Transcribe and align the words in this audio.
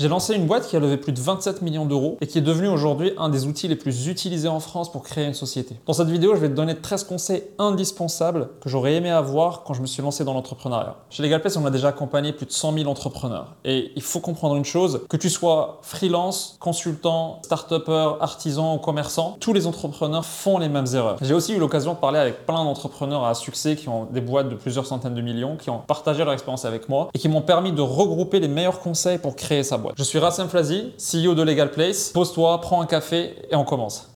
J'ai 0.00 0.08
lancé 0.08 0.34
une 0.34 0.46
boîte 0.46 0.66
qui 0.66 0.76
a 0.76 0.80
levé 0.80 0.96
plus 0.96 1.12
de 1.12 1.20
27 1.20 1.60
millions 1.60 1.84
d'euros 1.84 2.16
et 2.22 2.26
qui 2.26 2.38
est 2.38 2.40
devenue 2.40 2.68
aujourd'hui 2.68 3.12
un 3.18 3.28
des 3.28 3.44
outils 3.44 3.68
les 3.68 3.76
plus 3.76 4.06
utilisés 4.06 4.48
en 4.48 4.58
France 4.58 4.90
pour 4.90 5.02
créer 5.02 5.26
une 5.26 5.34
société. 5.34 5.76
Dans 5.84 5.92
cette 5.92 6.08
vidéo, 6.08 6.34
je 6.34 6.40
vais 6.40 6.48
te 6.48 6.54
donner 6.54 6.74
13 6.74 7.04
conseils 7.04 7.42
indispensables 7.58 8.48
que 8.62 8.70
j'aurais 8.70 8.94
aimé 8.94 9.10
avoir 9.10 9.62
quand 9.62 9.74
je 9.74 9.82
me 9.82 9.86
suis 9.86 10.00
lancé 10.00 10.24
dans 10.24 10.32
l'entrepreneuriat. 10.32 10.96
Chez 11.10 11.22
LegalPlace, 11.22 11.58
on 11.58 11.66
a 11.66 11.70
déjà 11.70 11.88
accompagné 11.88 12.32
plus 12.32 12.46
de 12.46 12.50
100 12.50 12.78
000 12.78 12.90
entrepreneurs. 12.90 13.56
Et 13.66 13.92
il 13.94 14.00
faut 14.00 14.20
comprendre 14.20 14.56
une 14.56 14.64
chose, 14.64 15.02
que 15.06 15.18
tu 15.18 15.28
sois 15.28 15.80
freelance, 15.82 16.56
consultant, 16.60 17.40
start-upper, 17.44 18.12
artisan 18.22 18.76
ou 18.76 18.78
commerçant, 18.78 19.36
tous 19.38 19.52
les 19.52 19.66
entrepreneurs 19.66 20.24
font 20.24 20.56
les 20.56 20.70
mêmes 20.70 20.88
erreurs. 20.94 21.18
J'ai 21.20 21.34
aussi 21.34 21.52
eu 21.52 21.58
l'occasion 21.58 21.92
de 21.92 21.98
parler 21.98 22.20
avec 22.20 22.46
plein 22.46 22.64
d'entrepreneurs 22.64 23.26
à 23.26 23.34
succès 23.34 23.76
qui 23.76 23.90
ont 23.90 24.06
des 24.06 24.22
boîtes 24.22 24.48
de 24.48 24.54
plusieurs 24.54 24.86
centaines 24.86 25.14
de 25.14 25.20
millions, 25.20 25.58
qui 25.58 25.68
ont 25.68 25.80
partagé 25.86 26.24
leur 26.24 26.32
expérience 26.32 26.64
avec 26.64 26.88
moi 26.88 27.10
et 27.12 27.18
qui 27.18 27.28
m'ont 27.28 27.42
permis 27.42 27.72
de 27.72 27.82
regrouper 27.82 28.40
les 28.40 28.48
meilleurs 28.48 28.80
conseils 28.80 29.18
pour 29.18 29.36
créer 29.36 29.62
sa 29.62 29.76
boîte. 29.76 29.89
Je 29.96 30.02
suis 30.02 30.18
Rassem 30.18 30.48
Flazi, 30.48 30.92
CEO 30.98 31.34
de 31.34 31.42
Legal 31.42 31.70
Place. 31.70 32.10
Pose-toi, 32.10 32.60
prends 32.60 32.80
un 32.80 32.86
café 32.86 33.36
et 33.50 33.56
on 33.56 33.64
commence. 33.64 34.09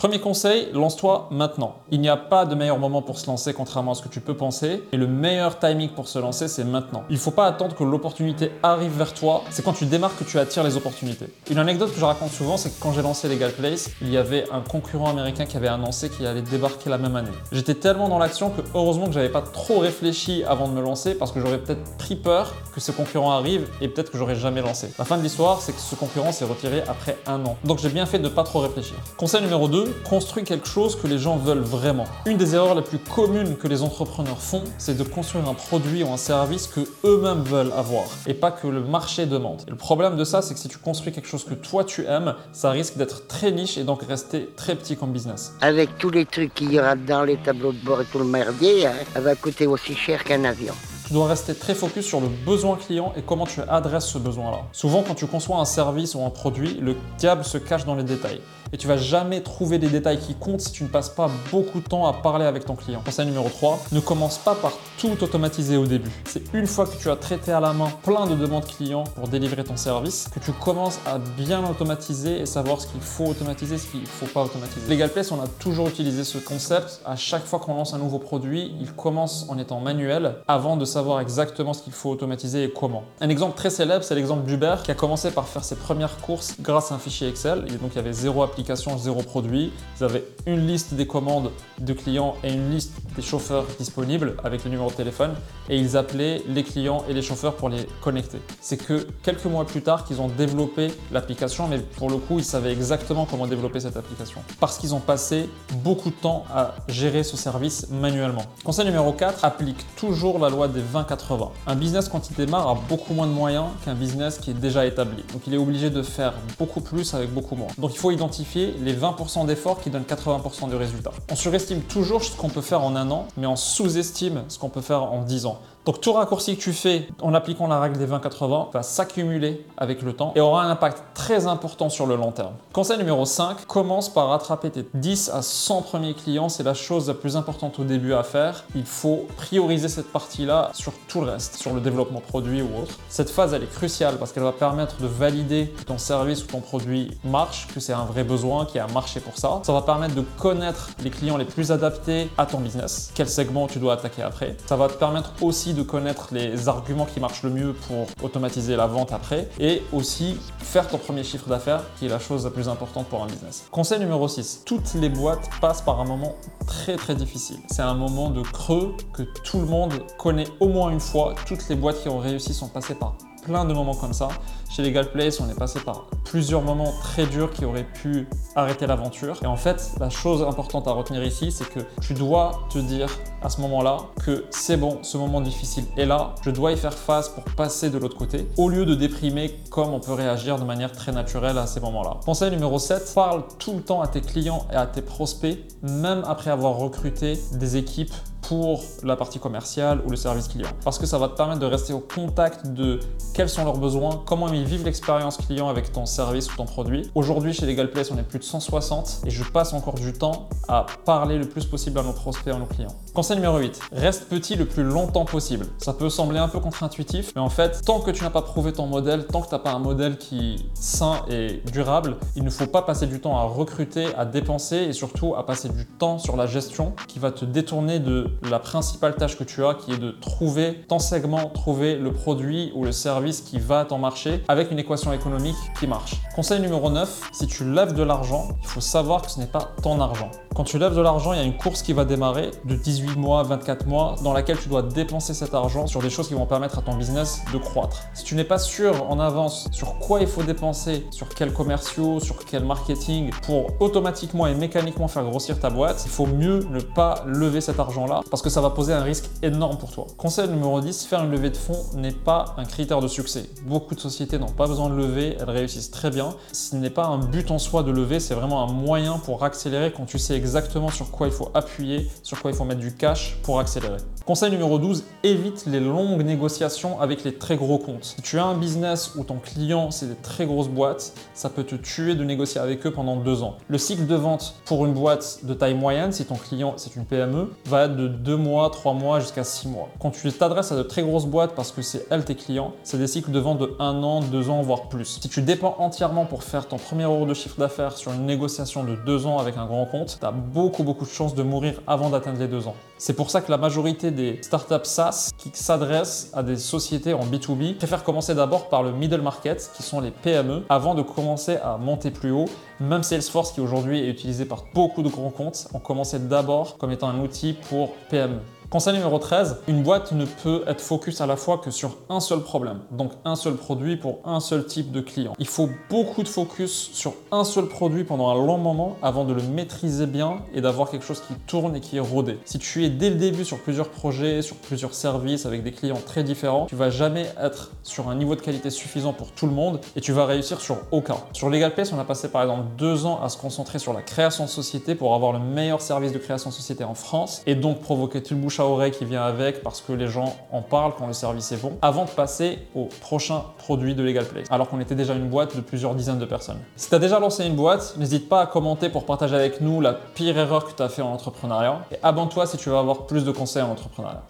Premier 0.00 0.18
conseil, 0.18 0.68
lance-toi 0.72 1.28
maintenant. 1.30 1.74
Il 1.90 2.00
n'y 2.00 2.08
a 2.08 2.16
pas 2.16 2.46
de 2.46 2.54
meilleur 2.54 2.78
moment 2.78 3.02
pour 3.02 3.18
se 3.18 3.26
lancer 3.26 3.52
contrairement 3.52 3.92
à 3.92 3.94
ce 3.94 4.00
que 4.00 4.08
tu 4.08 4.22
peux 4.22 4.32
penser. 4.32 4.82
Et 4.92 4.96
le 4.96 5.06
meilleur 5.06 5.58
timing 5.58 5.90
pour 5.90 6.08
se 6.08 6.18
lancer, 6.18 6.48
c'est 6.48 6.64
maintenant. 6.64 7.02
Il 7.10 7.16
ne 7.16 7.20
faut 7.20 7.32
pas 7.32 7.44
attendre 7.44 7.76
que 7.76 7.84
l'opportunité 7.84 8.50
arrive 8.62 8.96
vers 8.96 9.12
toi. 9.12 9.42
C'est 9.50 9.62
quand 9.62 9.74
tu 9.74 9.84
démarres 9.84 10.16
que 10.16 10.24
tu 10.24 10.38
attires 10.38 10.64
les 10.64 10.78
opportunités. 10.78 11.26
Une 11.50 11.58
anecdote 11.58 11.92
que 11.92 12.00
je 12.00 12.04
raconte 12.06 12.30
souvent, 12.30 12.56
c'est 12.56 12.70
que 12.70 12.80
quand 12.80 12.94
j'ai 12.94 13.02
lancé 13.02 13.28
Legal 13.28 13.52
Place, 13.52 13.90
il 14.00 14.10
y 14.10 14.16
avait 14.16 14.46
un 14.50 14.62
concurrent 14.62 15.10
américain 15.10 15.44
qui 15.44 15.58
avait 15.58 15.68
annoncé 15.68 16.08
qu'il 16.08 16.24
allait 16.24 16.40
débarquer 16.40 16.88
la 16.88 16.96
même 16.96 17.16
année. 17.16 17.28
J'étais 17.52 17.74
tellement 17.74 18.08
dans 18.08 18.18
l'action 18.18 18.48
que 18.48 18.62
heureusement 18.74 19.04
que 19.04 19.12
j'avais 19.12 19.28
pas 19.28 19.42
trop 19.42 19.80
réfléchi 19.80 20.44
avant 20.44 20.66
de 20.66 20.72
me 20.72 20.80
lancer 20.80 21.12
parce 21.12 21.30
que 21.30 21.40
j'aurais 21.40 21.58
peut-être 21.58 21.98
pris 21.98 22.16
peur 22.16 22.54
que 22.74 22.80
ce 22.80 22.90
concurrent 22.90 23.32
arrive 23.32 23.68
et 23.82 23.88
peut-être 23.88 24.10
que 24.10 24.16
j'aurais 24.16 24.36
jamais 24.36 24.62
lancé. 24.62 24.88
La 24.98 25.04
fin 25.04 25.18
de 25.18 25.22
l'histoire, 25.22 25.60
c'est 25.60 25.72
que 25.72 25.80
ce 25.80 25.94
concurrent 25.94 26.32
s'est 26.32 26.46
retiré 26.46 26.84
après 26.88 27.18
un 27.26 27.44
an. 27.44 27.58
Donc 27.64 27.80
j'ai 27.80 27.90
bien 27.90 28.06
fait 28.06 28.18
de 28.18 28.24
ne 28.24 28.28
pas 28.30 28.44
trop 28.44 28.60
réfléchir. 28.60 28.96
Conseil 29.18 29.42
numéro 29.42 29.68
2, 29.68 29.89
construis 30.08 30.44
quelque 30.44 30.68
chose 30.68 30.96
que 30.96 31.06
les 31.06 31.18
gens 31.18 31.36
veulent 31.36 31.58
vraiment. 31.58 32.04
Une 32.26 32.36
des 32.36 32.54
erreurs 32.54 32.74
les 32.74 32.82
plus 32.82 32.98
communes 32.98 33.56
que 33.56 33.68
les 33.68 33.82
entrepreneurs 33.82 34.40
font, 34.40 34.62
c'est 34.78 34.96
de 34.96 35.02
construire 35.02 35.48
un 35.48 35.54
produit 35.54 36.02
ou 36.02 36.12
un 36.12 36.16
service 36.16 36.66
que 36.66 36.80
eux-mêmes 37.04 37.42
veulent 37.42 37.72
avoir 37.76 38.04
et 38.26 38.34
pas 38.34 38.50
que 38.50 38.66
le 38.66 38.80
marché 38.80 39.26
demande. 39.26 39.62
Et 39.66 39.70
le 39.70 39.76
problème 39.76 40.16
de 40.16 40.24
ça, 40.24 40.42
c'est 40.42 40.54
que 40.54 40.60
si 40.60 40.68
tu 40.68 40.78
construis 40.78 41.12
quelque 41.12 41.28
chose 41.28 41.44
que 41.44 41.54
toi 41.54 41.84
tu 41.84 42.04
aimes, 42.06 42.34
ça 42.52 42.70
risque 42.70 42.96
d'être 42.96 43.26
très 43.26 43.52
niche 43.52 43.78
et 43.78 43.84
donc 43.84 44.02
rester 44.02 44.48
très 44.56 44.74
petit 44.74 44.96
comme 44.96 45.12
business. 45.12 45.52
Avec 45.60 45.98
tous 45.98 46.10
les 46.10 46.26
trucs 46.26 46.54
qu'il 46.54 46.72
y 46.72 46.78
aura 46.78 46.96
dans 46.96 47.22
les 47.22 47.36
tableaux 47.36 47.72
de 47.72 47.84
bord 47.84 48.00
et 48.00 48.04
tout 48.04 48.18
le 48.18 48.24
merdier, 48.24 48.86
hein, 48.86 48.92
elle 49.14 49.22
va 49.22 49.34
coûter 49.34 49.66
aussi 49.66 49.94
cher 49.94 50.24
qu'un 50.24 50.44
avion. 50.44 50.74
Tu 51.10 51.14
dois 51.14 51.26
rester 51.26 51.56
très 51.56 51.74
focus 51.74 52.06
sur 52.06 52.20
le 52.20 52.28
besoin 52.28 52.76
client 52.76 53.12
et 53.16 53.22
comment 53.22 53.44
tu 53.44 53.60
adresses 53.68 54.06
ce 54.06 54.18
besoin-là. 54.18 54.58
Souvent, 54.70 55.02
quand 55.02 55.16
tu 55.16 55.26
conçois 55.26 55.58
un 55.58 55.64
service 55.64 56.14
ou 56.14 56.24
un 56.24 56.30
produit, 56.30 56.74
le 56.80 56.94
diable 57.18 57.42
se 57.44 57.58
cache 57.58 57.84
dans 57.84 57.96
les 57.96 58.04
détails 58.04 58.40
et 58.72 58.76
tu 58.76 58.86
vas 58.86 58.96
jamais 58.96 59.40
trouver 59.40 59.78
des 59.78 59.88
détails 59.88 60.18
qui 60.18 60.34
comptent 60.34 60.60
si 60.60 60.72
tu 60.72 60.84
ne 60.84 60.88
passes 60.88 61.08
pas 61.08 61.28
beaucoup 61.50 61.80
de 61.80 61.88
temps 61.88 62.06
à 62.06 62.12
parler 62.12 62.44
avec 62.44 62.64
ton 62.64 62.76
client. 62.76 63.02
Conseil 63.04 63.26
numéro 63.26 63.48
3, 63.48 63.80
ne 63.92 64.00
commence 64.00 64.38
pas 64.38 64.54
par 64.54 64.72
tout 64.98 65.16
automatiser 65.22 65.76
au 65.76 65.86
début. 65.86 66.10
C'est 66.24 66.42
une 66.54 66.66
fois 66.66 66.86
que 66.86 66.96
tu 66.96 67.10
as 67.10 67.16
traité 67.16 67.52
à 67.52 67.60
la 67.60 67.72
main 67.72 67.88
plein 68.04 68.26
de 68.26 68.34
demandes 68.34 68.66
clients 68.66 69.04
pour 69.04 69.28
délivrer 69.28 69.64
ton 69.64 69.76
service 69.76 70.28
que 70.32 70.38
tu 70.38 70.52
commences 70.52 71.00
à 71.06 71.18
bien 71.18 71.68
automatiser 71.68 72.40
et 72.40 72.46
savoir 72.46 72.80
ce 72.80 72.86
qu'il 72.86 73.00
faut 73.00 73.26
automatiser, 73.26 73.78
ce 73.78 73.86
qu'il 73.86 74.02
ne 74.02 74.06
faut 74.06 74.26
pas 74.26 74.44
automatiser. 74.44 74.88
LegalPlace, 74.88 75.32
on 75.32 75.40
a 75.40 75.48
toujours 75.58 75.88
utilisé 75.88 76.22
ce 76.22 76.38
concept. 76.38 77.00
À 77.04 77.16
chaque 77.16 77.44
fois 77.44 77.58
qu'on 77.58 77.74
lance 77.74 77.94
un 77.94 77.98
nouveau 77.98 78.18
produit, 78.18 78.72
il 78.80 78.92
commence 78.92 79.46
en 79.48 79.58
étant 79.58 79.80
manuel 79.80 80.36
avant 80.46 80.76
de 80.76 80.84
savoir 80.84 81.20
exactement 81.20 81.72
ce 81.72 81.82
qu'il 81.82 81.92
faut 81.92 82.10
automatiser 82.10 82.64
et 82.64 82.70
comment. 82.70 83.04
Un 83.20 83.30
exemple 83.30 83.56
très 83.56 83.70
célèbre, 83.70 84.04
c'est 84.04 84.14
l'exemple 84.14 84.44
d'Uber 84.44 84.76
qui 84.84 84.90
a 84.90 84.94
commencé 84.94 85.30
par 85.30 85.48
faire 85.48 85.64
ses 85.64 85.76
premières 85.76 86.18
courses 86.18 86.54
grâce 86.60 86.92
à 86.92 86.94
un 86.94 86.98
fichier 86.98 87.28
Excel. 87.28 87.64
Et 87.68 87.72
donc 87.72 87.92
il 87.92 87.96
y 87.96 87.98
avait 87.98 88.12
zéro 88.12 88.42
application 88.42 88.59
zéro 88.98 89.22
produit. 89.22 89.72
Vous 89.96 90.04
avez 90.04 90.24
une 90.46 90.66
liste 90.66 90.94
des 90.94 91.06
commandes 91.06 91.50
de 91.78 91.92
clients 91.92 92.34
et 92.44 92.52
une 92.52 92.70
liste 92.70 92.92
des 93.16 93.22
chauffeurs 93.22 93.66
disponibles 93.78 94.36
avec 94.44 94.64
le 94.64 94.70
numéro 94.70 94.90
de 94.90 94.94
téléphone 94.94 95.34
et 95.68 95.76
ils 95.76 95.96
appelaient 95.96 96.42
les 96.48 96.62
clients 96.62 97.04
et 97.08 97.12
les 97.12 97.22
chauffeurs 97.22 97.54
pour 97.56 97.68
les 97.68 97.86
connecter. 98.00 98.38
C'est 98.60 98.76
que 98.76 99.06
quelques 99.22 99.44
mois 99.44 99.64
plus 99.64 99.82
tard 99.82 100.04
qu'ils 100.04 100.20
ont 100.20 100.28
développé 100.28 100.92
l'application, 101.12 101.68
mais 101.68 101.78
pour 101.78 102.10
le 102.10 102.16
coup, 102.16 102.38
ils 102.38 102.44
savaient 102.44 102.72
exactement 102.72 103.26
comment 103.28 103.46
développer 103.46 103.80
cette 103.80 103.96
application 103.96 104.40
parce 104.58 104.78
qu'ils 104.78 104.94
ont 104.94 105.00
passé 105.00 105.48
beaucoup 105.84 106.10
de 106.10 106.14
temps 106.14 106.44
à 106.52 106.74
gérer 106.88 107.22
ce 107.22 107.36
service 107.36 107.88
manuellement. 107.90 108.44
Conseil 108.64 108.86
numéro 108.86 109.12
4, 109.12 109.44
applique 109.44 109.84
toujours 109.96 110.38
la 110.38 110.48
loi 110.48 110.68
des 110.68 110.80
20-80. 110.80 111.50
Un 111.66 111.76
business 111.76 112.08
quand 112.08 112.30
il 112.30 112.36
démarre 112.36 112.68
a 112.68 112.74
beaucoup 112.88 113.14
moins 113.14 113.26
de 113.26 113.32
moyens 113.32 113.66
qu'un 113.84 113.94
business 113.94 114.38
qui 114.38 114.50
est 114.50 114.54
déjà 114.54 114.86
établi. 114.86 115.22
Donc 115.32 115.42
il 115.46 115.54
est 115.54 115.58
obligé 115.58 115.90
de 115.90 116.02
faire 116.02 116.34
beaucoup 116.58 116.80
plus 116.80 117.14
avec 117.14 117.32
beaucoup 117.32 117.56
moins. 117.56 117.68
Donc 117.78 117.92
il 117.94 117.98
faut 117.98 118.10
identifier 118.10 118.49
les 118.54 118.94
20% 118.94 119.46
d'efforts 119.46 119.80
qui 119.80 119.90
donnent 119.90 120.02
80% 120.02 120.68
de 120.68 120.76
résultats. 120.76 121.12
On 121.30 121.36
surestime 121.36 121.82
toujours 121.82 122.24
ce 122.24 122.36
qu'on 122.36 122.48
peut 122.48 122.60
faire 122.60 122.82
en 122.82 122.96
un 122.96 123.10
an, 123.10 123.26
mais 123.36 123.46
on 123.46 123.56
sous-estime 123.56 124.44
ce 124.48 124.58
qu'on 124.58 124.68
peut 124.68 124.80
faire 124.80 125.02
en 125.02 125.22
10 125.22 125.46
ans. 125.46 125.60
Donc 125.86 126.00
tout 126.00 126.12
raccourci 126.12 126.56
que 126.56 126.62
tu 126.62 126.72
fais 126.72 127.08
en 127.22 127.32
appliquant 127.32 127.66
la 127.66 127.80
règle 127.80 127.96
des 127.98 128.06
20-80 128.06 128.72
va 128.72 128.82
s'accumuler 128.82 129.64
avec 129.78 130.02
le 130.02 130.12
temps 130.12 130.32
et 130.36 130.40
aura 130.40 130.64
un 130.64 130.70
impact 130.70 131.02
très 131.20 131.46
important 131.46 131.90
sur 131.90 132.06
le 132.06 132.16
long 132.16 132.32
terme. 132.32 132.54
Conseil 132.72 132.96
numéro 132.96 133.26
5, 133.26 133.66
commence 133.66 134.08
par 134.08 134.28
rattraper 134.28 134.70
tes 134.70 134.86
10 134.94 135.28
à 135.34 135.42
100 135.42 135.82
premiers 135.82 136.14
clients. 136.14 136.48
C'est 136.48 136.62
la 136.62 136.72
chose 136.72 137.08
la 137.08 137.14
plus 137.14 137.36
importante 137.36 137.78
au 137.78 137.84
début 137.84 138.14
à 138.14 138.22
faire. 138.22 138.64
Il 138.74 138.86
faut 138.86 139.26
prioriser 139.36 139.88
cette 139.88 140.10
partie-là 140.10 140.70
sur 140.72 140.94
tout 141.08 141.20
le 141.20 141.32
reste, 141.32 141.56
sur 141.56 141.74
le 141.74 141.82
développement 141.82 142.20
produit 142.20 142.62
ou 142.62 142.68
autre. 142.80 142.94
Cette 143.10 143.28
phase, 143.28 143.52
elle 143.52 143.62
est 143.62 143.70
cruciale 143.70 144.16
parce 144.16 144.32
qu'elle 144.32 144.44
va 144.44 144.52
permettre 144.52 144.96
de 144.96 145.06
valider 145.06 145.74
que 145.78 145.82
ton 145.82 145.98
service 145.98 146.42
ou 146.44 146.46
ton 146.46 146.60
produit 146.60 147.10
marche, 147.22 147.68
que 147.74 147.80
c'est 147.80 147.92
un 147.92 148.06
vrai 148.06 148.24
besoin, 148.24 148.64
qu'il 148.64 148.76
y 148.76 148.80
a 148.80 148.86
un 148.86 148.92
marché 148.92 149.20
pour 149.20 149.36
ça. 149.36 149.60
Ça 149.62 149.74
va 149.74 149.82
permettre 149.82 150.14
de 150.14 150.24
connaître 150.38 150.88
les 151.04 151.10
clients 151.10 151.36
les 151.36 151.44
plus 151.44 151.70
adaptés 151.70 152.30
à 152.38 152.46
ton 152.46 152.60
business, 152.60 153.10
quel 153.14 153.28
segment 153.28 153.66
tu 153.66 153.78
dois 153.78 153.92
attaquer 153.92 154.22
après. 154.22 154.56
Ça 154.64 154.76
va 154.76 154.88
te 154.88 154.94
permettre 154.94 155.34
aussi 155.42 155.74
de 155.74 155.82
connaître 155.82 156.28
les 156.32 156.66
arguments 156.68 157.04
qui 157.04 157.20
marchent 157.20 157.42
le 157.42 157.50
mieux 157.50 157.74
pour 157.74 158.06
automatiser 158.22 158.74
la 158.74 158.86
vente 158.86 159.12
après 159.12 159.50
et 159.58 159.82
aussi 159.92 160.38
faire 160.60 160.88
ton 160.88 160.96
premier 161.10 161.24
chiffre 161.24 161.48
d'affaires 161.48 161.82
qui 161.98 162.06
est 162.06 162.08
la 162.08 162.20
chose 162.20 162.44
la 162.44 162.52
plus 162.52 162.68
importante 162.68 163.08
pour 163.08 163.20
un 163.20 163.26
business. 163.26 163.66
Conseil 163.72 163.98
numéro 163.98 164.28
6, 164.28 164.62
toutes 164.64 164.94
les 164.94 165.08
boîtes 165.08 165.50
passent 165.60 165.82
par 165.82 165.98
un 165.98 166.04
moment 166.04 166.36
très 166.68 166.94
très 166.94 167.16
difficile. 167.16 167.56
C'est 167.68 167.82
un 167.82 167.94
moment 167.94 168.30
de 168.30 168.42
creux 168.42 168.94
que 169.12 169.24
tout 169.24 169.58
le 169.58 169.66
monde 169.66 169.92
connaît 170.18 170.46
au 170.60 170.68
moins 170.68 170.90
une 170.90 171.00
fois. 171.00 171.34
Toutes 171.48 171.68
les 171.68 171.74
boîtes 171.74 172.00
qui 172.00 172.08
ont 172.08 172.20
réussi 172.20 172.54
sont 172.54 172.68
passées 172.68 172.94
par 172.94 173.16
plein 173.50 173.64
de 173.64 173.74
moments 173.74 173.96
comme 173.96 174.12
ça. 174.12 174.28
Chez 174.70 174.84
Legal 174.84 175.10
Place, 175.10 175.40
on 175.40 175.50
est 175.50 175.58
passé 175.58 175.80
par 175.80 176.06
plusieurs 176.24 176.62
moments 176.62 176.92
très 177.02 177.26
durs 177.26 177.50
qui 177.50 177.64
auraient 177.64 177.88
pu 178.00 178.28
arrêter 178.54 178.86
l'aventure. 178.86 179.36
Et 179.42 179.46
en 179.46 179.56
fait, 179.56 179.90
la 179.98 180.08
chose 180.08 180.44
importante 180.44 180.86
à 180.86 180.92
retenir 180.92 181.24
ici, 181.24 181.50
c'est 181.50 181.68
que 181.68 181.80
tu 182.00 182.14
dois 182.14 182.52
te 182.72 182.78
dire 182.78 183.08
à 183.42 183.50
ce 183.50 183.60
moment-là 183.62 183.96
que 184.24 184.44
c'est 184.50 184.76
bon, 184.76 184.98
ce 185.02 185.18
moment 185.18 185.40
difficile 185.40 185.84
est 185.96 186.06
là, 186.06 186.36
je 186.42 186.50
dois 186.50 186.70
y 186.70 186.76
faire 186.76 186.94
face 186.94 187.28
pour 187.28 187.42
passer 187.42 187.90
de 187.90 187.98
l'autre 187.98 188.16
côté, 188.16 188.46
au 188.56 188.68
lieu 188.68 188.86
de 188.86 188.94
déprimer 188.94 189.58
comme 189.68 189.92
on 189.92 189.98
peut 189.98 190.12
réagir 190.12 190.56
de 190.56 190.64
manière 190.64 190.92
très 190.92 191.10
naturelle 191.10 191.58
à 191.58 191.66
ces 191.66 191.80
moments-là. 191.80 192.18
Conseil 192.24 192.52
numéro 192.52 192.78
7, 192.78 193.12
parle 193.16 193.42
tout 193.58 193.72
le 193.72 193.80
temps 193.80 194.00
à 194.00 194.06
tes 194.06 194.20
clients 194.20 194.64
et 194.72 194.76
à 194.76 194.86
tes 194.86 195.02
prospects, 195.02 195.58
même 195.82 196.22
après 196.28 196.50
avoir 196.50 196.76
recruté 196.76 197.36
des 197.54 197.76
équipes 197.76 198.14
pour 198.50 198.82
la 199.04 199.14
partie 199.14 199.38
commerciale 199.38 200.02
ou 200.04 200.10
le 200.10 200.16
service 200.16 200.48
client. 200.48 200.70
Parce 200.82 200.98
que 200.98 201.06
ça 201.06 201.18
va 201.18 201.28
te 201.28 201.36
permettre 201.36 201.60
de 201.60 201.66
rester 201.66 201.92
au 201.92 202.00
contact 202.00 202.66
de 202.66 202.98
quels 203.32 203.48
sont 203.48 203.64
leurs 203.64 203.78
besoins, 203.78 204.24
comment 204.26 204.52
ils 204.52 204.64
vivent 204.64 204.84
l'expérience 204.84 205.36
client 205.36 205.68
avec 205.68 205.92
ton 205.92 206.04
service 206.04 206.52
ou 206.52 206.56
ton 206.56 206.64
produit. 206.64 207.08
Aujourd'hui, 207.14 207.52
chez 207.52 207.64
Legal 207.64 207.92
Place, 207.92 208.10
on 208.10 208.18
est 208.18 208.24
plus 208.24 208.40
de 208.40 208.44
160 208.44 209.22
et 209.24 209.30
je 209.30 209.44
passe 209.44 209.72
encore 209.72 209.94
du 209.94 210.12
temps 210.12 210.48
à 210.66 210.84
parler 211.04 211.38
le 211.38 211.48
plus 211.48 211.64
possible 211.64 212.00
à 212.00 212.02
nos 212.02 212.12
prospects, 212.12 212.52
à 212.52 212.58
nos 212.58 212.66
clients. 212.66 212.96
Conseil 213.12 213.36
numéro 213.38 213.58
8, 213.58 213.80
reste 213.92 214.28
petit 214.28 214.54
le 214.54 214.66
plus 214.66 214.84
longtemps 214.84 215.24
possible. 215.24 215.66
Ça 215.78 215.92
peut 215.92 216.08
sembler 216.08 216.38
un 216.38 216.46
peu 216.46 216.60
contre-intuitif, 216.60 217.32
mais 217.34 217.40
en 217.40 217.48
fait, 217.48 217.82
tant 217.84 217.98
que 217.98 218.12
tu 218.12 218.22
n'as 218.22 218.30
pas 218.30 218.42
prouvé 218.42 218.72
ton 218.72 218.86
modèle, 218.86 219.26
tant 219.26 219.40
que 219.42 219.48
tu 219.48 219.54
n'as 219.54 219.58
pas 219.58 219.72
un 219.72 219.80
modèle 219.80 220.16
qui 220.16 220.54
est 220.54 220.56
sain 220.74 221.22
et 221.28 221.60
durable, 221.72 222.18
il 222.36 222.44
ne 222.44 222.50
faut 222.50 222.68
pas 222.68 222.82
passer 222.82 223.08
du 223.08 223.20
temps 223.20 223.36
à 223.36 223.42
recruter, 223.42 224.14
à 224.14 224.24
dépenser 224.24 224.76
et 224.76 224.92
surtout 224.92 225.34
à 225.34 225.44
passer 225.44 225.68
du 225.70 225.86
temps 225.86 226.18
sur 226.18 226.36
la 226.36 226.46
gestion 226.46 226.94
qui 227.08 227.18
va 227.18 227.32
te 227.32 227.44
détourner 227.44 227.98
de 227.98 228.30
la 228.48 228.60
principale 228.60 229.16
tâche 229.16 229.36
que 229.36 229.44
tu 229.44 229.64
as 229.64 229.74
qui 229.74 229.92
est 229.92 229.98
de 229.98 230.12
trouver 230.12 230.84
ton 230.86 231.00
segment, 231.00 231.50
trouver 231.50 231.96
le 231.96 232.12
produit 232.12 232.70
ou 232.76 232.84
le 232.84 232.92
service 232.92 233.40
qui 233.40 233.58
va 233.58 233.80
à 233.80 233.84
ton 233.86 233.98
marché 233.98 234.44
avec 234.46 234.70
une 234.70 234.78
équation 234.78 235.12
économique 235.12 235.56
qui 235.80 235.88
marche. 235.88 236.14
Conseil 236.36 236.60
numéro 236.60 236.88
9, 236.88 237.30
si 237.32 237.48
tu 237.48 237.64
lèves 237.64 237.94
de 237.94 238.04
l'argent, 238.04 238.48
il 238.62 238.68
faut 238.68 238.80
savoir 238.80 239.22
que 239.22 239.32
ce 239.32 239.40
n'est 239.40 239.46
pas 239.46 239.72
ton 239.82 240.00
argent. 240.00 240.30
Quand 240.54 240.64
tu 240.64 240.78
lèves 240.78 240.94
de 240.94 241.00
l'argent, 241.00 241.32
il 241.32 241.38
y 241.38 241.42
a 241.42 241.44
une 241.44 241.56
course 241.56 241.82
qui 241.82 241.92
va 241.92 242.04
démarrer 242.04 242.50
de 242.64 242.74
18 242.76 242.99
18 243.00 243.16
mois, 243.16 243.42
24 243.42 243.86
mois, 243.86 244.16
dans 244.22 244.32
laquelle 244.32 244.58
tu 244.58 244.68
dois 244.68 244.82
dépenser 244.82 245.34
cet 245.34 245.54
argent 245.54 245.86
sur 245.86 246.02
des 246.02 246.10
choses 246.10 246.28
qui 246.28 246.34
vont 246.34 246.46
permettre 246.46 246.78
à 246.78 246.82
ton 246.82 246.94
business 246.96 247.40
de 247.52 247.58
croître. 247.58 248.02
Si 248.14 248.24
tu 248.24 248.34
n'es 248.34 248.44
pas 248.44 248.58
sûr 248.58 249.10
en 249.10 249.18
avance 249.18 249.68
sur 249.72 249.98
quoi 249.98 250.20
il 250.20 250.26
faut 250.26 250.42
dépenser, 250.42 251.06
sur 251.10 251.28
quels 251.28 251.52
commerciaux, 251.52 252.20
sur 252.20 252.44
quel 252.44 252.64
marketing 252.64 253.30
pour 253.42 253.80
automatiquement 253.80 254.46
et 254.46 254.54
mécaniquement 254.54 255.08
faire 255.08 255.24
grossir 255.24 255.58
ta 255.58 255.70
boîte, 255.70 256.02
il 256.04 256.10
faut 256.10 256.26
mieux 256.26 256.66
ne 256.70 256.80
pas 256.80 257.24
lever 257.26 257.60
cet 257.60 257.80
argent-là 257.80 258.22
parce 258.30 258.42
que 258.42 258.50
ça 258.50 258.60
va 258.60 258.70
poser 258.70 258.92
un 258.92 259.02
risque 259.02 259.30
énorme 259.42 259.78
pour 259.78 259.92
toi. 259.92 260.06
Conseil 260.16 260.48
numéro 260.48 260.80
10, 260.80 261.06
faire 261.06 261.24
une 261.24 261.30
levée 261.30 261.50
de 261.50 261.56
fonds 261.56 261.84
n'est 261.94 262.12
pas 262.12 262.54
un 262.56 262.64
critère 262.64 263.00
de 263.00 263.08
succès. 263.08 263.48
Beaucoup 263.66 263.94
de 263.94 264.00
sociétés 264.00 264.38
n'ont 264.38 264.46
pas 264.46 264.66
besoin 264.66 264.90
de 264.90 264.94
lever, 264.94 265.36
elles 265.40 265.50
réussissent 265.50 265.90
très 265.90 266.10
bien. 266.10 266.34
Ce 266.52 266.76
n'est 266.76 266.90
pas 266.90 267.06
un 267.06 267.18
but 267.18 267.50
en 267.50 267.58
soi 267.58 267.82
de 267.82 267.90
lever, 267.90 268.20
c'est 268.20 268.34
vraiment 268.34 268.62
un 268.62 268.72
moyen 268.72 269.18
pour 269.18 269.44
accélérer 269.44 269.92
quand 269.92 270.04
tu 270.04 270.18
sais 270.18 270.36
exactement 270.36 270.90
sur 270.90 271.10
quoi 271.10 271.26
il 271.26 271.32
faut 271.32 271.50
appuyer, 271.54 272.10
sur 272.22 272.40
quoi 272.40 272.50
il 272.50 272.56
faut 272.56 272.64
mettre 272.64 272.80
du 272.80 272.89
cash 272.94 273.36
pour 273.42 273.58
accélérer. 273.60 273.98
Conseil 274.26 274.50
numéro 274.52 274.78
12, 274.78 275.04
évite 275.24 275.66
les 275.66 275.80
longues 275.80 276.22
négociations 276.22 277.00
avec 277.00 277.24
les 277.24 277.34
très 277.34 277.56
gros 277.56 277.78
comptes. 277.78 278.04
Si 278.04 278.22
tu 278.22 278.38
as 278.38 278.44
un 278.44 278.56
business 278.56 279.14
où 279.16 279.24
ton 279.24 279.38
client 279.38 279.90
c'est 279.90 280.06
des 280.06 280.14
très 280.14 280.46
grosses 280.46 280.68
boîtes, 280.68 281.14
ça 281.34 281.48
peut 281.48 281.64
te 281.64 281.74
tuer 281.74 282.14
de 282.14 282.22
négocier 282.22 282.60
avec 282.60 282.86
eux 282.86 282.92
pendant 282.92 283.16
deux 283.16 283.42
ans. 283.42 283.56
Le 283.66 283.76
cycle 283.78 284.06
de 284.06 284.14
vente 284.14 284.54
pour 284.66 284.86
une 284.86 284.92
boîte 284.92 285.40
de 285.42 285.52
taille 285.52 285.74
moyenne, 285.74 286.12
si 286.12 286.26
ton 286.26 286.36
client 286.36 286.74
c'est 286.76 286.94
une 286.94 287.06
PME, 287.06 287.50
va 287.66 287.86
être 287.86 287.96
de 287.96 288.06
deux 288.06 288.36
mois, 288.36 288.70
trois 288.70 288.92
mois 288.92 289.18
jusqu'à 289.20 289.42
six 289.42 289.66
mois. 289.66 289.88
Quand 289.98 290.10
tu 290.10 290.30
t'adresses 290.30 290.70
à 290.70 290.76
de 290.76 290.82
très 290.82 291.02
grosses 291.02 291.26
boîtes 291.26 291.54
parce 291.56 291.72
que 291.72 291.82
c'est 291.82 292.06
elles 292.10 292.24
tes 292.24 292.36
clients, 292.36 292.72
c'est 292.84 292.98
des 292.98 293.08
cycles 293.08 293.32
de 293.32 293.38
vente 293.40 293.58
de 293.58 293.74
un 293.80 294.02
an, 294.02 294.20
deux 294.20 294.48
ans, 294.48 294.62
voire 294.62 294.88
plus. 294.88 295.18
Si 295.20 295.28
tu 295.28 295.42
dépends 295.42 295.76
entièrement 295.78 296.24
pour 296.24 296.44
faire 296.44 296.68
ton 296.68 296.76
premier 296.76 297.04
euro 297.04 297.26
de 297.26 297.34
chiffre 297.34 297.58
d'affaires 297.58 297.96
sur 297.96 298.12
une 298.12 298.26
négociation 298.26 298.84
de 298.84 298.94
deux 298.94 299.26
ans 299.26 299.38
avec 299.38 299.56
un 299.56 299.66
grand 299.66 299.86
compte, 299.86 300.18
tu 300.20 300.26
as 300.26 300.30
beaucoup 300.30 300.84
beaucoup 300.84 301.04
de 301.04 301.10
chances 301.10 301.34
de 301.34 301.42
mourir 301.42 301.80
avant 301.86 302.10
d'atteindre 302.10 302.38
les 302.38 302.48
deux 302.48 302.68
ans. 302.68 302.76
C'est 302.98 303.14
pour 303.14 303.30
ça 303.30 303.40
que 303.40 303.50
la 303.50 303.56
majorité 303.56 304.10
des 304.10 304.38
startups 304.42 304.84
SaaS 304.84 305.30
qui 305.38 305.50
s'adressent 305.54 306.30
à 306.34 306.42
des 306.42 306.56
sociétés 306.56 307.14
en 307.14 307.24
B2B 307.24 307.78
préfèrent 307.78 308.04
commencer 308.04 308.34
d'abord 308.34 308.68
par 308.68 308.82
le 308.82 308.92
middle 308.92 309.22
market, 309.22 309.70
qui 309.74 309.82
sont 309.82 310.00
les 310.00 310.10
PME, 310.10 310.64
avant 310.68 310.94
de 310.94 311.00
commencer 311.00 311.56
à 311.64 311.78
monter 311.78 312.10
plus 312.10 312.30
haut. 312.30 312.44
Même 312.78 313.02
Salesforce, 313.02 313.52
qui 313.52 313.62
aujourd'hui 313.62 314.00
est 314.00 314.10
utilisé 314.10 314.44
par 314.44 314.64
beaucoup 314.74 315.02
de 315.02 315.08
grands 315.08 315.30
comptes, 315.30 315.68
ont 315.72 315.78
commencé 315.78 316.18
d'abord 316.18 316.76
comme 316.76 316.90
étant 316.90 317.08
un 317.08 317.20
outil 317.20 317.54
pour 317.70 317.94
PME. 318.10 318.40
Conseil 318.70 318.94
numéro 318.94 319.18
13, 319.18 319.62
une 319.66 319.82
boîte 319.82 320.12
ne 320.12 320.24
peut 320.24 320.62
être 320.68 320.80
focus 320.80 321.20
à 321.20 321.26
la 321.26 321.34
fois 321.34 321.58
que 321.58 321.72
sur 321.72 321.96
un 322.08 322.20
seul 322.20 322.38
problème, 322.38 322.78
donc 322.92 323.10
un 323.24 323.34
seul 323.34 323.56
produit 323.56 323.96
pour 323.96 324.20
un 324.24 324.38
seul 324.38 324.64
type 324.64 324.92
de 324.92 325.00
client. 325.00 325.32
Il 325.40 325.48
faut 325.48 325.68
beaucoup 325.88 326.22
de 326.22 326.28
focus 326.28 326.88
sur 326.92 327.14
un 327.32 327.42
seul 327.42 327.66
produit 327.66 328.04
pendant 328.04 328.30
un 328.30 328.34
long 328.36 328.58
moment 328.58 328.96
avant 329.02 329.24
de 329.24 329.32
le 329.32 329.42
maîtriser 329.42 330.06
bien 330.06 330.42
et 330.54 330.60
d'avoir 330.60 330.88
quelque 330.88 331.04
chose 331.04 331.20
qui 331.20 331.34
tourne 331.48 331.74
et 331.74 331.80
qui 331.80 331.96
est 331.96 332.00
rodé. 332.00 332.38
Si 332.44 332.60
tu 332.60 332.84
es 332.84 332.90
dès 332.90 333.10
le 333.10 333.16
début 333.16 333.44
sur 333.44 333.58
plusieurs 333.58 333.88
projets, 333.88 334.40
sur 334.40 334.54
plusieurs 334.54 334.94
services 334.94 335.46
avec 335.46 335.64
des 335.64 335.72
clients 335.72 336.00
très 336.06 336.22
différents, 336.22 336.66
tu 336.66 336.76
vas 336.76 336.90
jamais 336.90 337.26
être 337.42 337.72
sur 337.82 338.08
un 338.08 338.14
niveau 338.14 338.36
de 338.36 338.40
qualité 338.40 338.70
suffisant 338.70 339.12
pour 339.12 339.32
tout 339.32 339.46
le 339.46 339.52
monde 339.52 339.80
et 339.96 340.00
tu 340.00 340.12
vas 340.12 340.26
réussir 340.26 340.60
sur 340.60 340.76
aucun. 340.92 341.16
Sur 341.32 341.50
LegalPlace, 341.50 341.92
on 341.92 341.98
a 341.98 342.04
passé 342.04 342.28
par 342.28 342.42
exemple 342.42 342.66
deux 342.78 343.04
ans 343.04 343.20
à 343.20 343.30
se 343.30 343.36
concentrer 343.36 343.80
sur 343.80 343.92
la 343.92 344.02
création 344.02 344.44
de 344.44 344.48
société 344.48 344.94
pour 344.94 345.16
avoir 345.16 345.32
le 345.32 345.40
meilleur 345.40 345.80
service 345.80 346.12
de 346.12 346.18
création 346.18 346.50
de 346.50 346.54
société 346.54 346.84
en 346.84 346.94
France 346.94 347.42
et 347.46 347.56
donc 347.56 347.80
provoquer 347.80 348.22
tout 348.22 348.34
le 348.34 348.40
bouche 348.40 348.59
oreille 348.64 348.92
qui 348.92 349.04
vient 349.04 349.22
avec 349.22 349.62
parce 349.62 349.80
que 349.80 349.92
les 349.92 350.08
gens 350.08 350.36
en 350.52 350.62
parlent 350.62 350.92
quand 350.98 351.06
le 351.06 351.12
service 351.12 351.52
est 351.52 351.60
bon, 351.60 351.78
avant 351.82 352.04
de 352.04 352.10
passer 352.10 352.58
au 352.74 352.88
prochain 353.00 353.44
produit 353.58 353.94
de 353.94 354.02
Legal 354.02 354.24
Place, 354.24 354.46
alors 354.50 354.68
qu'on 354.68 354.80
était 354.80 354.94
déjà 354.94 355.14
une 355.14 355.28
boîte 355.28 355.56
de 355.56 355.60
plusieurs 355.60 355.94
dizaines 355.94 356.18
de 356.18 356.24
personnes. 356.24 356.58
Si 356.76 356.88
tu 356.88 356.94
as 356.94 356.98
déjà 356.98 357.18
lancé 357.18 357.44
une 357.46 357.56
boîte, 357.56 357.94
n'hésite 357.96 358.28
pas 358.28 358.42
à 358.42 358.46
commenter 358.46 358.88
pour 358.88 359.04
partager 359.06 359.34
avec 359.34 359.60
nous 359.60 359.80
la 359.80 359.94
pire 359.94 360.36
erreur 360.38 360.66
que 360.66 360.72
tu 360.72 360.82
as 360.82 360.88
fait 360.88 361.02
en 361.02 361.12
entrepreneuriat 361.12 361.80
et 361.92 361.96
abonne-toi 362.02 362.46
si 362.46 362.56
tu 362.56 362.68
veux 362.68 362.76
avoir 362.76 363.06
plus 363.06 363.24
de 363.24 363.30
conseils 363.30 363.62
en 363.62 363.70
entrepreneuriat. 363.70 364.22